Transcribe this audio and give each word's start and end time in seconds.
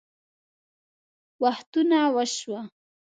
وختونه 1.43 1.99
وشوه 2.15 2.61